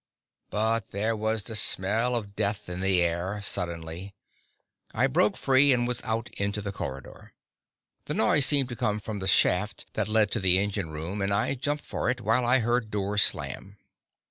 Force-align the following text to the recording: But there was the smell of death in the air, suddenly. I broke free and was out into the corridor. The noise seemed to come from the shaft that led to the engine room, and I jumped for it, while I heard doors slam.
But 0.49 0.89
there 0.89 1.15
was 1.15 1.43
the 1.43 1.53
smell 1.55 2.15
of 2.15 2.35
death 2.35 2.67
in 2.69 2.79
the 2.81 3.03
air, 3.03 3.39
suddenly. 3.43 4.15
I 4.95 5.05
broke 5.05 5.37
free 5.37 5.71
and 5.73 5.87
was 5.87 6.01
out 6.01 6.31
into 6.39 6.59
the 6.59 6.71
corridor. 6.71 7.33
The 8.05 8.15
noise 8.15 8.47
seemed 8.47 8.69
to 8.69 8.75
come 8.75 8.99
from 8.99 9.19
the 9.19 9.27
shaft 9.27 9.85
that 9.93 10.07
led 10.07 10.31
to 10.31 10.39
the 10.39 10.57
engine 10.57 10.89
room, 10.89 11.21
and 11.21 11.31
I 11.31 11.53
jumped 11.53 11.85
for 11.85 12.09
it, 12.09 12.19
while 12.19 12.43
I 12.47 12.57
heard 12.61 12.89
doors 12.89 13.21
slam. 13.21 13.77